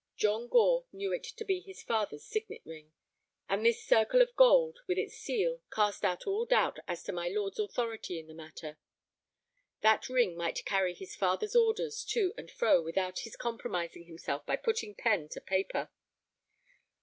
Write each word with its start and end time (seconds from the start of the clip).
John 0.17 0.47
Gore 0.47 0.87
knew 0.91 1.13
it 1.13 1.21
to 1.25 1.45
be 1.45 1.59
his 1.59 1.83
father's 1.83 2.25
signet 2.25 2.63
ring, 2.65 2.91
and 3.47 3.63
this 3.63 3.83
circle 3.85 4.19
of 4.23 4.35
gold, 4.35 4.79
with 4.87 4.97
its 4.97 5.13
seal, 5.15 5.61
cast 5.71 6.03
out 6.03 6.25
all 6.25 6.43
doubt 6.47 6.79
as 6.87 7.03
to 7.03 7.11
my 7.11 7.27
lord's 7.27 7.59
authority 7.59 8.17
in 8.17 8.25
the 8.25 8.33
matter. 8.33 8.79
That 9.81 10.09
ring 10.09 10.35
might 10.35 10.65
carry 10.65 10.95
his 10.95 11.15
father's 11.15 11.55
orders 11.55 12.03
to 12.05 12.33
and 12.35 12.49
fro 12.49 12.81
without 12.81 13.19
his 13.19 13.35
compromising 13.35 14.05
himself 14.05 14.43
by 14.43 14.55
putting 14.55 14.95
pen 14.95 15.29
to 15.29 15.39
paper. 15.39 15.91